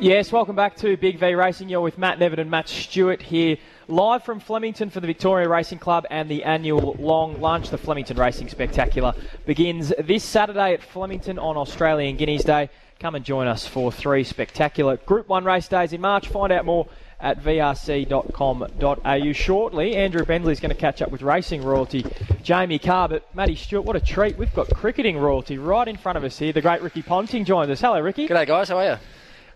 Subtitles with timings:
[0.00, 1.68] Yes, welcome back to Big V Racing.
[1.68, 5.78] You're with Matt Nevin and Matt Stewart here, live from Flemington for the Victoria Racing
[5.78, 7.68] Club and the annual long lunch.
[7.68, 9.12] The Flemington Racing Spectacular
[9.44, 12.70] begins this Saturday at Flemington on Australian Guineas Day.
[12.98, 16.28] Come and join us for three spectacular Group 1 race days in March.
[16.28, 16.88] Find out more
[17.20, 19.96] at vrc.com.au shortly.
[19.96, 22.06] Andrew Bensley is going to catch up with racing royalty
[22.42, 23.06] Jamie Kah.
[23.06, 24.38] But Matty Stewart, what a treat.
[24.38, 26.54] We've got cricketing royalty right in front of us here.
[26.54, 27.82] The great Ricky Ponting joins us.
[27.82, 28.26] Hello, Ricky.
[28.26, 28.70] G'day, guys.
[28.70, 28.96] How are you?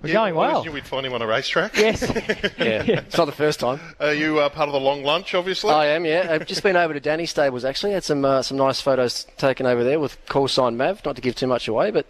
[0.05, 0.65] We're Yeah, going I well.
[0.65, 1.75] knew we'd find him on a racetrack.
[1.85, 2.03] Yes.
[2.59, 3.81] Yeah, it's not the first time.
[3.99, 5.71] Are you uh, part of the long lunch, obviously?
[5.73, 6.05] I am.
[6.05, 7.65] Yeah, I've just been over to Danny's stables.
[7.65, 11.05] Actually, had some uh, some nice photos taken over there with call sign Mav.
[11.05, 12.07] Not to give too much away, but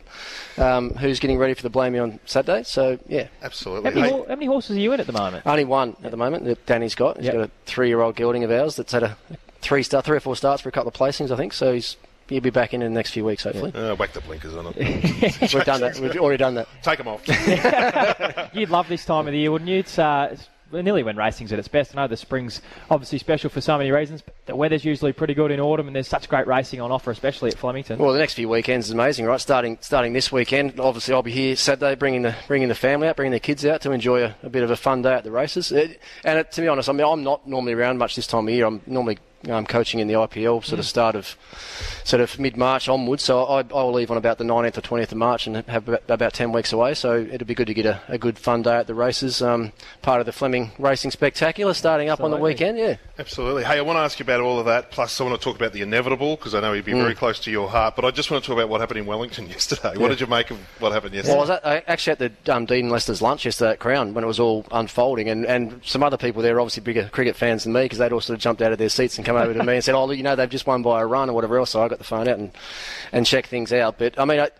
[0.59, 2.65] um, who's getting ready for the Blamey on Saturday?
[2.65, 3.91] So yeah, how, Absolutely.
[3.95, 5.47] many, Hey, how many horses are you in at the moment?
[5.47, 7.17] only one at the moment that Danny's got.
[7.17, 7.34] He's Yep.
[7.34, 9.17] got a three-year-old gelding of ours that's had a
[9.61, 11.53] three star, three or four starts for a couple of placings, I think.
[11.53, 11.97] So he's
[12.28, 13.73] he'll be back in in the next few weeks, hopefully.
[13.74, 14.77] uh, whack the blinkers on it.
[15.55, 15.98] We've done that.
[16.01, 16.69] We've already done that.
[16.83, 17.23] Take them off.
[18.55, 19.78] You'd love this time of the year, wouldn't you?
[19.78, 21.97] It's, uh, it's nearly when racing's at its best.
[21.97, 25.34] I know the spring's obviously special for so many reasons, but the weather's usually pretty
[25.34, 27.98] good in autumn, and there's such great racing on offer, especially at Flemington.
[27.98, 29.41] Well, the next few weekends is amazing, right?
[29.41, 33.16] Starting starting this weekend, obviously I'll be here Saturday, bringing the bringing the family out,
[33.16, 35.31] bringing the kids out to enjoy a, a bit of a fun day at the
[35.31, 35.70] races.
[35.70, 38.48] It, and it, to be honest, I mean I'm not normally around much this time
[38.48, 38.66] of year.
[38.66, 39.19] I'm normally
[39.50, 41.37] um, coaching in the IPL, sort of start of
[42.05, 43.23] sort of mid March onwards.
[43.23, 45.89] So I, I will leave on about the 19th or 20th of March and have
[45.89, 46.95] about, about 10 weeks away.
[46.95, 49.41] So it'll be good to get a, a good fun day at the races.
[49.42, 49.72] Um,
[50.03, 52.78] part of the Flemington Racing Spectacular starting up on the weekend.
[52.78, 52.97] Yeah.
[53.19, 53.65] Absolutely.
[53.65, 54.91] Hey, I want to ask you about all of that.
[54.91, 57.03] Plus, I want to talk about the inevitable because I know he'd be Mm.
[57.03, 57.97] very close to your heart.
[57.97, 59.97] But I just want to talk about what happened in Wellington yesterday.
[59.97, 61.33] What did you make of what happened yesterday?
[61.37, 64.15] Well, I was at, I actually at the um, Dean Lester's lunch yesterday at Crown
[64.15, 67.65] when it was all unfolding, and, and some other people there, obviously bigger cricket fans
[67.65, 69.55] than me, because they'd all sort of jumped out of their seats and come over
[69.55, 71.33] to me and said, "Oh, look, you know, they've just won by a run or
[71.33, 72.53] whatever else." So I got the phone out and
[73.13, 73.99] and checked things out.
[73.99, 74.41] But I mean.
[74.41, 74.51] I,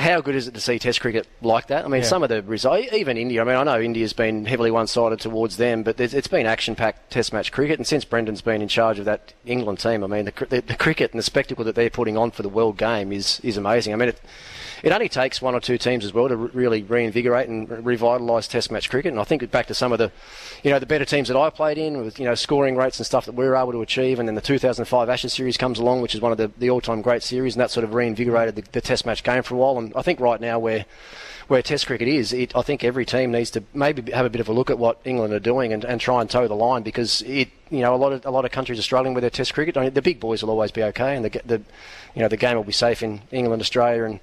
[0.00, 1.84] how good is it to see Test cricket like that?
[1.84, 2.08] I mean, Yeah.
[2.08, 3.40] some of the results, even India.
[3.40, 7.32] I mean, I know India's been heavily one-sided towards them, but it's been action-packed Test
[7.32, 10.46] match cricket, and since Brendon's been in charge of that England team, I mean, the,
[10.48, 13.40] the, the cricket and the spectacle that they're putting on for the world game is
[13.42, 13.92] is amazing.
[13.92, 14.20] I mean, it,
[14.82, 17.96] it only takes one or two teams as well to re- really reinvigorate and re-
[17.98, 19.12] revitalise Test match cricket.
[19.12, 20.10] And I think back to some of the,
[20.62, 23.04] you know, the better teams that I played in with you know scoring rates and
[23.04, 24.18] stuff that we were able to achieve.
[24.18, 27.02] And then the 2005 Ashes series comes along, which is one of the, the all-time
[27.02, 29.76] great series, and that sort of reinvigorated the, the Test match game for a while.
[29.78, 30.86] And I think right now where
[31.48, 34.40] where Test cricket is, it, I think every team needs to maybe have a bit
[34.40, 36.84] of a look at what England are doing and, and try and toe the line
[36.84, 39.30] because it, you know, a lot of a lot of countries are struggling with their
[39.30, 39.76] Test cricket.
[39.76, 41.62] I mean, the big boys will always be okay, and the, the
[42.14, 44.20] you know the game will be safe in England, Australia, and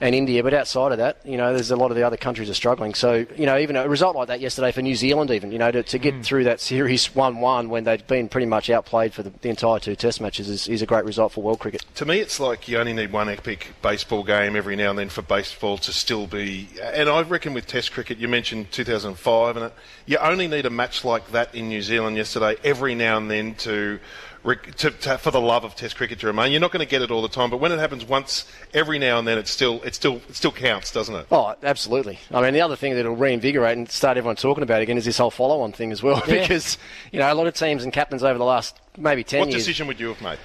[0.00, 0.42] and India.
[0.42, 2.92] But outside of that, you know, there's a lot of the other countries are struggling.
[2.94, 5.70] So you know, even a result like that yesterday for New Zealand, even you know,
[5.70, 6.20] to, to get hmm.
[6.22, 9.94] through that series one-one when they've been pretty much outplayed for the, the entire two
[9.94, 11.84] Test matches is, is a great result for world cricket.
[11.94, 15.08] To me, it's like you only need one epic baseball game every now and then
[15.08, 16.68] for baseball to still be.
[16.82, 19.72] And I reckon with Test cricket, you mentioned 2005, and it,
[20.04, 23.54] you only need a match like that in New Zealand yesterday every now and then
[23.56, 23.98] to.
[24.44, 27.00] To, to, for the love of Test cricket to remain, you're not going to get
[27.00, 28.44] it all the time, but when it happens once
[28.74, 31.26] every now and then, it still it still it still counts, doesn't it?
[31.30, 32.18] Oh, absolutely.
[32.32, 35.18] I mean, the other thing that'll reinvigorate and start everyone talking about again is this
[35.18, 36.76] whole follow-on thing as well, because
[37.12, 39.60] you know a lot of teams and captains over the last maybe ten What years.
[39.62, 40.40] decision would you have made?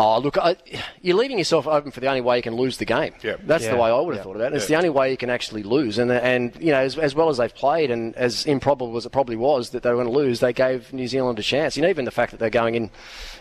[0.00, 0.54] Oh, look, I,
[1.02, 3.14] you're leaving yourself open for the only way you can lose the game.
[3.20, 3.34] Yeah.
[3.44, 4.22] That's the way I would have Yeah.
[4.22, 4.56] thought about it.
[4.56, 4.76] It's Yeah.
[4.76, 5.98] the only way you can actually lose.
[5.98, 9.10] And, and you know, as, as well as they've played and as improbable as it
[9.10, 11.76] probably was that they were going to lose, they gave New Zealand a chance.
[11.76, 12.90] You know, even the fact that they're going in,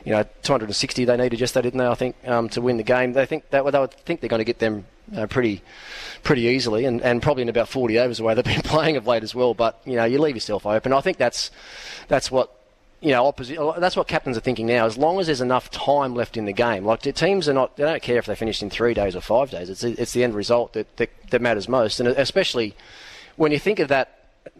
[0.03, 3.13] you know, 260 they needed yesterday, didn't they, I think, um, to win the game.
[3.13, 5.62] They think that, they would think they're going to get them uh, pretty
[6.23, 9.06] pretty easily and, and probably in about 40 overs the way they've been playing of
[9.06, 9.53] late as well.
[9.53, 10.91] But, you know, you leave yourself open.
[10.91, 11.51] I think that's
[12.07, 12.51] that's what
[13.02, 13.58] you know, opposite.
[13.58, 14.85] Oh, that's what captains are thinking now.
[14.85, 17.84] As long as there's enough time left in the game, like teams are not, they
[17.84, 19.69] don't care if they finished in three days or five days.
[19.69, 22.75] It's it's the end result that that, that matters most, and especially
[23.35, 24.13] when you think of that.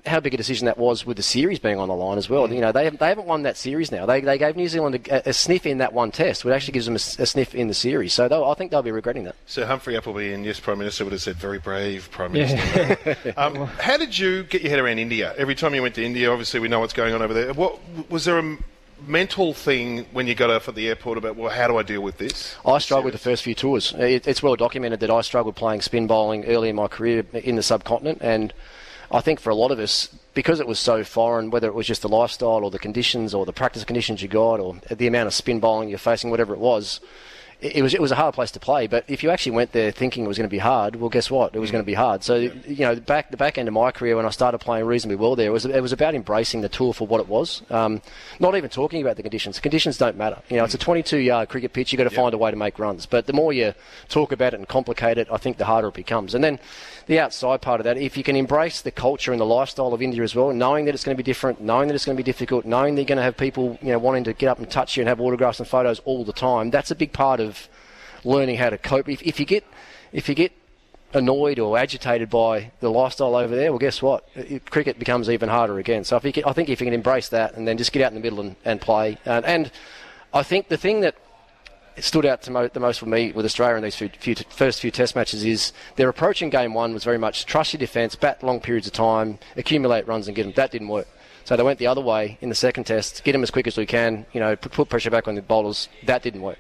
[0.06, 2.52] How big a decision that was with the series being on the line as well.
[2.52, 4.06] You know, they haven't, they haven't won that series now.
[4.06, 6.86] They, they gave New Zealand a, a sniff in that one test, which actually gives
[6.86, 8.14] them a sniff in the series.
[8.14, 9.36] So I think they'll be regretting that.
[9.46, 13.34] Sir Humphrey Appleby and yes, Prime Minister would have said very brave Prime Minister.
[13.38, 15.34] um, how did you get your head around India?
[15.38, 17.54] Every time you went to India, obviously we know what's going on over there.
[17.54, 17.80] What
[18.10, 18.58] was there a
[19.06, 22.02] mental thing when you got off at the airport about well, how do I deal
[22.02, 22.56] with this?
[22.66, 23.94] I struggled with the first few tours.
[23.94, 27.56] It, it's well documented that I struggled playing spin bowling early in my career in
[27.56, 28.54] the subcontinent, and
[29.10, 31.88] I think for a lot of us, because it was so foreign, whether it was
[31.88, 35.28] just the lifestyle or the conditions or the practice conditions you got or the amount
[35.28, 37.00] of spin bowling you're facing, whatever it was,
[37.62, 38.88] it, it was it was a hard place to play.
[38.88, 41.32] But if you actually went there thinking it was going to be hard, well, guess
[41.32, 41.56] what?
[41.56, 42.24] It was going to be hard.
[42.24, 44.86] So you know, the back the back end of my career when I started playing
[44.86, 47.62] reasonably well there, it was it was about embracing the tour for what it was.
[47.70, 48.02] Um,
[48.40, 49.56] not even talking about the conditions.
[49.56, 50.42] The conditions don't matter.
[50.50, 51.92] You know, it's a 22 yard cricket pitch.
[51.92, 53.06] You've got to find a way to make runs.
[53.06, 53.74] But the more you
[54.10, 56.36] talk about it and complicate it, I think the harder it becomes.
[56.36, 56.60] And then
[57.08, 60.02] the outside part of that, if you can embrace the culture and the lifestyle of
[60.02, 62.24] India as well, knowing that it's going to be different, knowing that it's going to
[62.24, 64.70] be difficult, knowing they're going to have people you know wanting to get up and
[64.70, 67.47] touch you and have autographs and photos all the time, that's a big part of
[68.28, 69.10] learning how to cope.
[69.10, 69.64] If, if you get
[70.12, 70.52] if you get
[71.14, 74.28] annoyed or agitated by the lifestyle over there, well, guess what?
[74.36, 76.04] It, cricket becomes even harder again.
[76.04, 78.16] So can, I think if you can embrace that and then just get out in
[78.16, 79.72] the middle and, and play, and, and
[80.34, 81.16] I think the thing that
[82.00, 84.46] stood out to mo- the most for me with Australia in these few, few t-
[84.50, 87.80] first few Test matches is their approach in game one was very much trust your
[87.80, 90.54] defence, bat long periods of time, accumulate runs and get them.
[90.56, 91.08] That didn't work.
[91.46, 93.78] So they went the other way in the second test, get them as quick as
[93.78, 95.88] we can, you know, put, put pressure back on the bowlers.
[96.06, 96.60] That didn't work.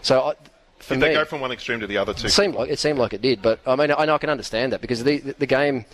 [0.00, 0.34] So I,
[0.78, 2.28] for Did me, they go from one extreme to the other it too?
[2.28, 4.72] seemed like it seemed like it did, but I mean, I know I can understand
[4.72, 5.84] that because the the game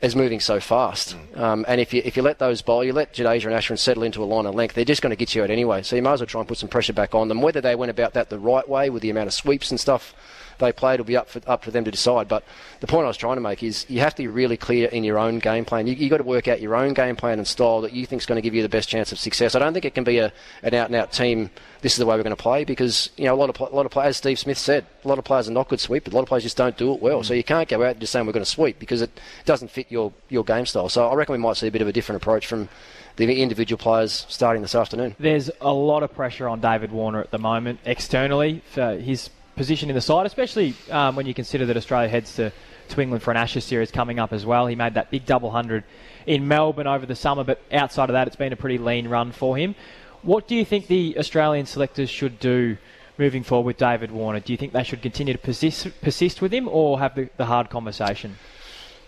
[0.00, 3.12] is moving so fast, um, and if you if you let those bowl, you let
[3.12, 5.42] Jadeja and Ashwin settle into a line of length, they're just going to get you
[5.42, 5.82] out anyway.
[5.82, 7.42] So you might as well try and put some pressure back on them.
[7.42, 10.14] Whether they went about that the right way with the amount of sweeps and stuff
[10.60, 12.28] they played will be up for up for them to decide.
[12.28, 12.44] But
[12.80, 15.02] the point I was trying to make is you have to be really clear in
[15.04, 15.86] your own game plan.
[15.86, 18.22] You you got to work out your own game plan and style that you think
[18.22, 19.54] is going to give you the best chance of success.
[19.54, 21.50] I don't think it can be a an out and out team.
[21.80, 23.74] This is the way we're going to play because you know a lot of a
[23.74, 24.16] lot of players.
[24.16, 26.12] Steve Smith said a lot of players are not good sweepers.
[26.12, 27.22] A lot of players just don't do it well.
[27.22, 27.38] So mm.
[27.38, 30.12] you can't go out just saying we're going to sweep because it doesn't fit your
[30.28, 30.88] your game style.
[30.88, 32.68] So I reckon we might see a bit of a different approach from
[33.16, 35.14] the individual players starting this afternoon.
[35.18, 39.90] There's a lot of pressure on David Warner at the moment externally for his position
[39.90, 42.52] in the side, especially um, when you consider that Australia heads to,
[42.88, 44.66] to England for an Ashes series coming up as well.
[44.66, 45.84] He made that big double hundred
[46.26, 49.32] in Melbourne over the summer, but outside of that, it's been a pretty lean run
[49.32, 49.74] for him.
[50.22, 52.76] What do you think the Australian selectors should do
[53.16, 54.40] moving forward with David Warner?
[54.40, 57.46] Do you think they should continue to persist, persist with him or have the, the
[57.46, 58.36] hard conversation?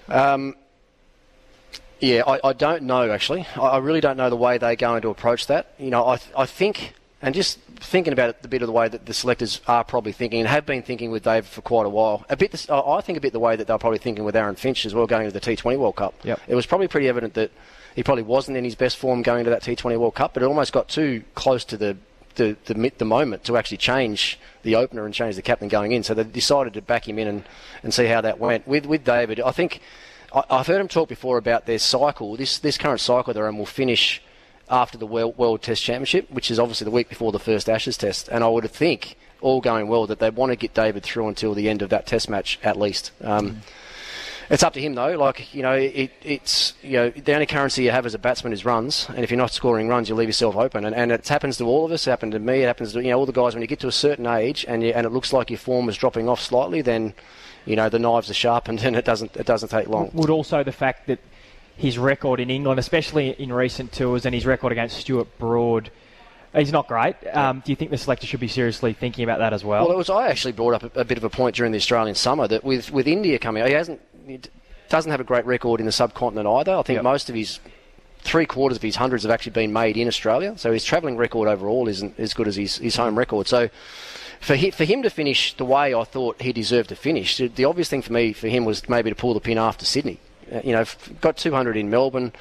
[0.09, 0.55] Um,
[2.01, 3.47] yeah, I, I don't know actually.
[3.57, 5.75] I, I really don't know the way they're going to approach that.
[5.79, 8.89] You know, I, I think, and just thinking about it a bit of the way
[8.89, 11.89] that the selectors are probably thinking and have been thinking with David for quite a
[11.89, 12.25] while.
[12.29, 14.57] A bit, I I think a bit the way that they're probably thinking with Aaron
[14.57, 16.15] Finch as well going to the T20 World Cup.
[16.25, 16.41] Yep.
[16.49, 17.53] It was probably pretty evident that
[17.95, 20.47] he probably wasn't in his best form going to that T20 World Cup, but it
[20.47, 21.97] almost got too close to the
[22.37, 26.03] the, the, the moment to actually change the opener and change the captain going in.
[26.03, 27.45] So they decided to back him in and,
[27.83, 28.67] and see how that went.
[28.67, 29.81] With with David, I think
[30.35, 32.37] I, I've heard him talk before about their cycle.
[32.37, 34.23] This this current cycle they're in will finish
[34.73, 37.97] after the World, World Test Championship, which is obviously the week before the first Ashes
[37.97, 38.29] Test.
[38.29, 41.55] And I would think, all going well, that they want to get David through until
[41.55, 43.13] the end of that Test match at least.
[43.23, 43.63] Um,
[44.51, 45.17] It's up to him though.
[45.17, 48.53] Like you know, it, it's you know the only currency you have as a batsman
[48.53, 50.85] is runs, and if you're not scoring runs, you leave yourself open.
[50.85, 52.07] And, and it happens to all of us.
[52.07, 52.63] It happened to me.
[52.63, 53.55] It happens to you know all the guys.
[53.55, 55.89] When you get to a certain age, and you, and it looks like your form
[55.89, 57.15] is dropping off slightly, then
[57.65, 60.11] you know the knives are sharpened, and it doesn't it doesn't take long.
[60.13, 61.21] Would also the fact that
[61.77, 65.91] his record in England, especially in recent tours, and his record against Stuart Broad,
[66.55, 67.17] he's not great.
[67.33, 69.85] Um, do you think the selector should be seriously thinking about that as well?
[69.85, 70.11] Well, it was.
[70.11, 72.63] I actually brought up a, a bit of a point during the Australian summer that
[72.65, 74.41] with, with India coming, he hasn't he
[74.89, 76.75] doesn't have a great record in the subcontinent either.
[76.75, 77.05] I think Yep.
[77.05, 77.59] most of his
[78.21, 80.53] three quarters of his hundreds have actually been made in Australia.
[80.57, 83.49] So his travelling record overall isn't as good as his, his home record.
[83.49, 83.69] So
[84.41, 87.89] for for him to finish the way I thought he deserved to finish, the obvious
[87.89, 90.21] thing for me for him was maybe to pull the pin after Sydney.
[90.53, 90.85] Uh, you know,
[91.21, 92.33] got 200 in Melbourne.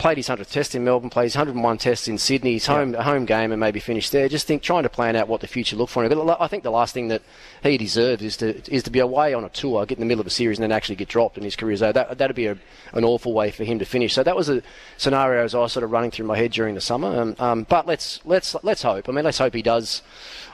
[0.00, 3.26] Played his 100th test in Melbourne, played his 101 tests in Sydney, his home home
[3.26, 4.30] game, and maybe finish there.
[4.30, 6.08] Just think, trying to plan out what the future looked for him.
[6.08, 7.20] But I think the last thing that
[7.62, 10.22] he deserves is to is to be away on a tour, get in the middle
[10.22, 11.76] of a series, and then actually get dropped in his career.
[11.76, 12.56] So that that'd be a,
[12.94, 14.14] an awful way for him to finish.
[14.14, 14.62] So that was a
[14.96, 17.20] scenario as I was sort of running through my head during the summer.
[17.20, 19.06] Um, um, but let's let's let's hope.
[19.06, 20.00] I mean, let's hope he does.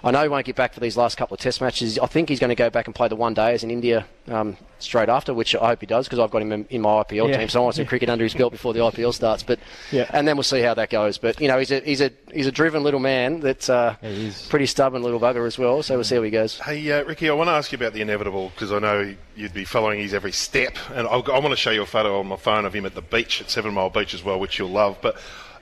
[0.02, 2.00] I know he won't get back for these last couple of test matches.
[2.00, 4.56] I think he's going to go back and play the one days in India um,
[4.78, 7.30] straight after, which I hope he does because I've got him in, in my IPL
[7.30, 7.38] Yeah.
[7.38, 7.48] team.
[7.48, 9.35] So I want some cricket under his belt before the IPL starts.
[9.42, 9.58] But
[9.90, 10.08] Yeah.
[10.12, 11.18] and then we'll see how that goes.
[11.18, 14.08] But you know, he's a he's a he's a driven little man that's uh, Yeah,
[14.10, 14.46] he is.
[14.48, 15.82] pretty stubborn little bugger as well.
[15.82, 16.58] So we'll see how he goes.
[16.58, 19.54] Hey, uh, Ricky, I want to ask you about the inevitable because I know you'd
[19.54, 22.26] be following his every step, and I'll, I want to show you a photo on
[22.28, 24.70] my phone of him at the beach at Seven Mile Beach as well, which you'll
[24.70, 24.98] love.
[25.02, 25.16] But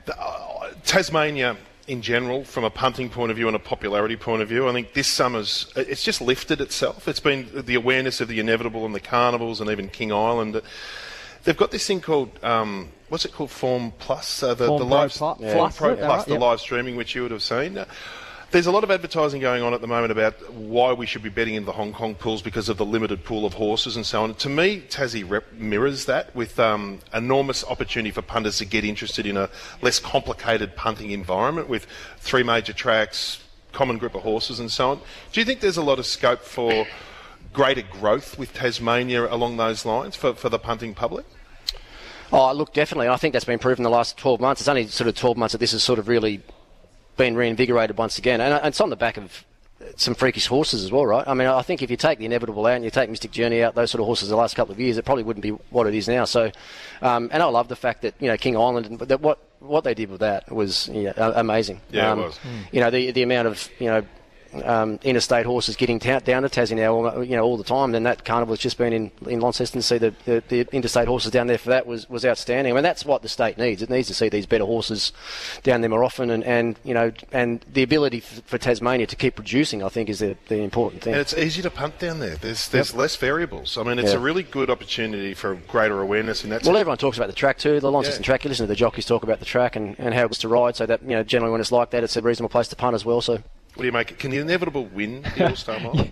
[0.06, 4.40] the, uh, Tasmania, in general, from a punting point of view and a popularity point
[4.42, 7.08] of view, I think this summer's it's just lifted itself.
[7.08, 10.60] It's been the awareness of the inevitable and the carnivals and even King Island.
[11.44, 13.50] They've got this thing called um, what's it called?
[13.50, 15.38] Form Plus, uh, the, Form the Pro live Plus,
[15.76, 16.26] Pro Plus, right?
[16.26, 16.40] the Yep.
[16.40, 17.78] live streaming, which you would have seen.
[17.78, 17.84] Uh,
[18.50, 21.28] There's a lot of advertising going on at the moment about why we should be
[21.28, 24.22] betting in the Hong Kong pools because of the limited pool of horses and so
[24.22, 24.34] on.
[24.36, 29.26] To me, Tassie rep- mirrors that with um, enormous opportunity for punters to get interested
[29.26, 29.50] in a
[29.82, 31.86] less complicated punting environment with
[32.18, 35.00] three major tracks, common group of horses and so on.
[35.32, 36.86] Do you think there's a lot of scope for
[37.52, 41.26] greater growth with Tasmania along those lines for, for the punting public?
[42.32, 43.08] Oh, look, definitely.
[43.08, 44.60] I think that's been proven in the last 12 months.
[44.60, 46.42] It's only sort of 12 months that this has sort of really
[47.16, 48.40] been reinvigorated once again.
[48.40, 49.44] And, it's on the back of
[49.96, 51.26] some freakish horses as well, right?
[51.26, 53.62] I mean, I think if you take the inevitable out and you take Mystic Journey
[53.62, 55.86] out, those sort of horses the last couple of years, it probably wouldn't be what
[55.86, 56.24] it is now.
[56.24, 56.50] So,
[57.02, 59.84] um, and I love the fact that you know King Island and that what what
[59.84, 61.80] they did with that was yeah, amazing.
[61.90, 62.40] Yeah, um, it was.
[62.72, 64.04] You know, the the amount of you know
[64.62, 67.92] um, interstate horses getting ta- down to Tassie now, you know, all the time.
[67.92, 71.08] Then that carnival has just been in, in Launceston to see the, the, the, interstate
[71.08, 72.72] horses down there for that was, was outstanding.
[72.72, 73.82] I mean, that's what the state needs.
[73.82, 75.12] It needs to see these better horses
[75.62, 79.16] down there more often, and, and you know, and the ability for, for Tasmania to
[79.16, 81.14] keep producing, I think, is the, the important thing.
[81.14, 82.36] And it's easy to punt down there.
[82.36, 82.98] There's there's yep.
[82.98, 83.76] less variables.
[83.78, 86.42] I mean, it's a really good opportunity for greater awareness.
[86.42, 87.80] And that's well, everyone talks about the track too.
[87.80, 88.26] The Launceston yeah.
[88.26, 88.44] track.
[88.44, 90.76] You listen to the jockeys talk about the track and, and how it's to ride.
[90.76, 92.94] So that you know, generally when it's like that, it's a reasonable place to punt
[92.94, 93.20] as well.
[93.20, 93.42] So.
[93.74, 94.12] What do you make?
[94.12, 94.18] It?
[94.18, 96.08] Can the inevitable win the All Star Mile?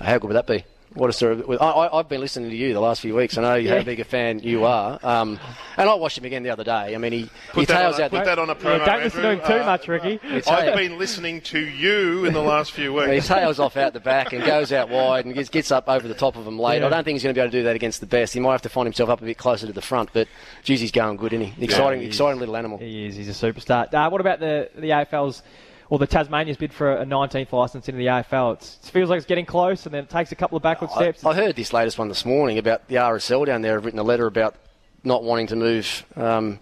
[0.00, 0.64] How good would that be?
[0.94, 1.42] What a story!
[1.60, 3.36] I, have been listening to you the last few weeks.
[3.36, 3.76] I know yeah.
[3.76, 5.38] how big a fan you are, um,
[5.76, 6.94] and I watched him again the other day.
[6.94, 8.10] I mean, he, put he tails a, out.
[8.10, 8.78] Put that on a promo.
[8.78, 10.18] Yeah, don't listen to him too uh, much, Ricky.
[10.48, 13.10] I've been listening to you in the last few weeks.
[13.10, 16.08] he tails off out the back and goes out wide and gets, gets up over
[16.08, 16.80] the top of him late.
[16.80, 16.86] Yeah.
[16.86, 18.32] I don't think he's going to be able to do that against the best.
[18.32, 20.26] He might have to find himself up a bit closer to the front, but
[20.64, 21.64] geez, he's going good, isn't he?
[21.64, 22.78] Exciting, yeah, exciting little animal.
[22.78, 23.14] He is.
[23.14, 23.92] He's a superstar.
[23.92, 25.42] Uh, what about the the AFL's?
[25.90, 28.54] Or the Tasmania's bid for a 19th licence into the AFL.
[28.54, 30.90] It's, it feels like it's getting close, and then it takes a couple of backward
[30.90, 31.24] steps.
[31.24, 34.00] I, I, heard this latest one this morning about the RSL down there have written
[34.00, 34.56] a letter about
[35.04, 36.60] not wanting to move um,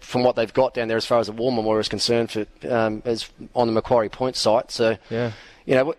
[0.00, 2.46] from what they've got down there as far as the war memorial is concerned for
[2.68, 4.70] um, as on the Macquarie Point site.
[4.70, 5.32] So, yeah.
[5.66, 5.94] you know.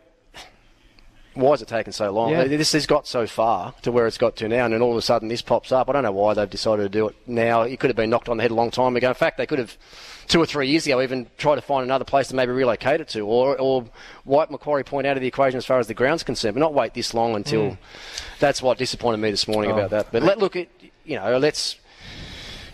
[1.36, 2.31] Why has it taken so long?
[2.31, 2.46] Yeah.
[2.46, 4.98] This has got so far to where it's got to now, and then all of
[4.98, 5.88] a sudden this pops up.
[5.88, 7.62] I don't know why they've decided to do it now.
[7.62, 9.08] It could have been knocked on the head a long time ago.
[9.08, 9.77] In fact, they could have
[10.30, 13.10] two or three years ago even try to find another place to maybe relocate it
[13.10, 13.84] to, or, or
[14.24, 16.74] wipe Macquarie Point out of the equation as far as the ground's concerned, but not
[16.74, 17.72] wait this long until.
[17.72, 17.78] Mm.
[18.40, 19.76] That's what disappointed me this morning oh.
[19.76, 20.12] about that.
[20.12, 20.70] But let, look, at
[21.04, 21.76] you know, let's.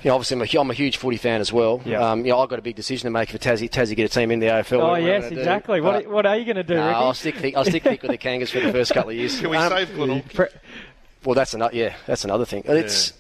[0.03, 1.81] You know, obviously, I'm a, I'm a huge footy fan as well.
[1.83, 2.11] Yeah.
[2.11, 3.67] Um, you know, I've got a big decision to make for Tassie.
[3.67, 4.79] Tassie get a team in the AFL.
[4.79, 5.81] Oh yes, exactly.
[5.81, 6.75] What, what are you going to do?
[6.75, 7.57] No, I'll stick thick.
[7.57, 9.39] I'll stick thick with the Kangas for the first couple of years.
[9.41, 9.97] Can we um, save
[11.23, 11.75] Well, that's another.
[11.75, 12.63] Yeah, that's another thing.
[12.65, 13.13] It's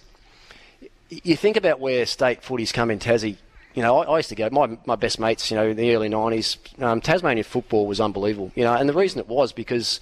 [1.09, 3.37] you think about where state footy's come in Tassie
[3.75, 4.49] you know, I, I, used to go.
[4.51, 8.51] My my best mates, you know, in the early '90s, um, Tasmanian football was unbelievable.
[8.55, 9.99] You know, and the reason it was because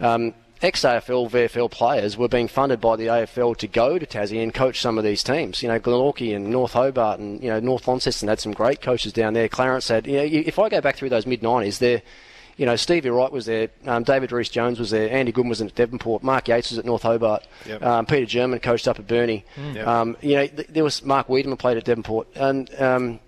[0.00, 4.52] um, ex-AFL, VFL players were being funded by the AFL to go to Tassie and
[4.52, 5.62] coach some of these teams.
[5.62, 9.12] You know, Glenorchy and North Hobart and you know North Launceston had some great coaches
[9.12, 9.48] down there.
[9.48, 10.06] Clarence had.
[10.06, 12.02] You know, if I go back through those mid '90s, there
[12.60, 15.62] you know, Stevie Wright was there, um, David Reese Jones was there, Andy Goodman was
[15.62, 17.82] at Devonport, Mark Yates was at North Hobart, yep.
[17.82, 19.46] um, Peter German coached up at Burnie.
[19.56, 19.74] Mm.
[19.76, 19.86] Yep.
[19.86, 23.18] Um, you know, th- there was Mark Wiedemann played at Devonport, and um,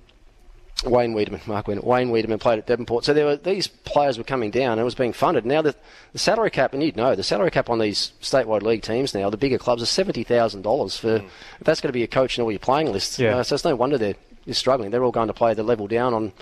[0.84, 3.06] Wayne Wiedemann, Mark Wiedemann, Wayne Wiedemann played at Devonport.
[3.06, 5.46] So there were these players were coming down and it was being funded.
[5.46, 5.74] Now the,
[6.12, 9.30] the salary cap, and you'd know, the salary cap on these statewide league teams now,
[9.30, 11.20] the bigger clubs, are seventy thousand dollars for.
[11.20, 11.28] Mm.
[11.62, 13.38] That's going to be a coach in all your playing lists, yeah.
[13.38, 14.90] Uh, so it's no wonder they're, they're struggling.
[14.90, 16.32] They're all going to play the level down on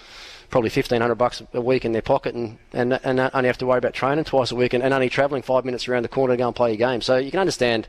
[0.51, 3.67] probably fifteen hundred bucks a week in their pocket, and, and and only have to
[3.67, 6.35] worry about training twice a week, and, and only travelling five minutes around the corner
[6.35, 7.01] to go and play your game.
[7.01, 7.89] So you can understand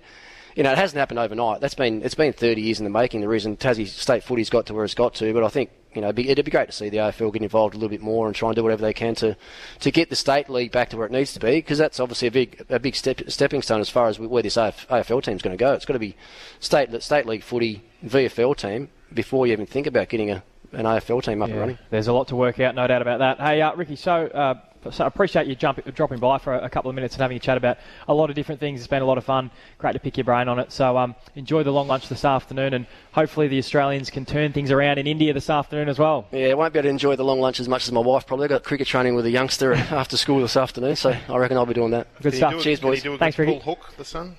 [0.55, 1.61] you know, it hasn't happened overnight.
[1.61, 3.21] That's been it's been 30 years in the making.
[3.21, 6.01] The reason Tassie State Footy's got to where it's got to, but I think you
[6.01, 8.35] know it'd be great to see the AFL get involved a little bit more and
[8.35, 9.35] try and do whatever they can to
[9.79, 12.27] to get the state league back to where it needs to be because that's obviously
[12.27, 15.57] a big a big step, stepping stone as far as where this AFL team's going
[15.57, 15.73] to go.
[15.73, 16.15] It's got to be
[16.59, 21.23] state state league footy VFL team before you even think about getting a an AFL
[21.23, 21.77] team up yeah, and running.
[21.89, 23.39] There's a lot to work out, no doubt about that.
[23.39, 24.27] Hey, uh, Ricky, so.
[24.27, 24.55] Uh,
[24.89, 27.37] so I appreciate you jump, dropping by for a, a, couple of minutes and having
[27.37, 28.79] a chat about a lot of different things.
[28.79, 29.51] It's been a lot of fun.
[29.77, 30.71] Great to pick your brain on it.
[30.71, 34.71] So um, enjoy the long lunch this afternoon, and hopefully the Australians can turn things
[34.71, 36.25] around in India this afternoon as well.
[36.31, 38.25] Yeah, I won't be able to enjoy the long lunch as much as my wife.
[38.25, 41.57] Probably I got cricket training with a youngster after school this afternoon, so I reckon
[41.57, 42.07] I'll be doing that.
[42.21, 42.59] Good stuff.
[42.61, 43.03] Cheers, boys.
[43.03, 43.59] Thanks, Ricky.
[43.59, 44.35] Pull hook, the son.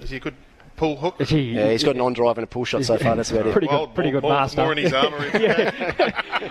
[0.00, 0.36] Is he a good
[0.80, 1.20] pull hook?
[1.22, 3.14] He, yeah, he's got an on drive and a pull shot so far.
[3.14, 3.52] That's about it.
[3.52, 4.62] Pretty good, pretty good more, master.
[4.62, 5.30] More in his armour.